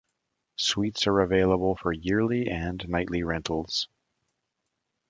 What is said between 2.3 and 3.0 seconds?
and